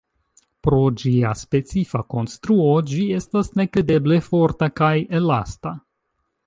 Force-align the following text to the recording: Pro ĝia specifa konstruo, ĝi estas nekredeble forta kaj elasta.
Pro 0.67 0.79
ĝia 1.01 1.33
specifa 1.41 2.01
konstruo, 2.13 2.71
ĝi 2.93 3.05
estas 3.19 3.55
nekredeble 3.63 4.21
forta 4.31 4.75
kaj 4.81 4.93
elasta. 5.21 5.81